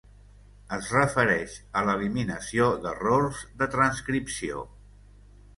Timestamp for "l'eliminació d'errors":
1.89-3.45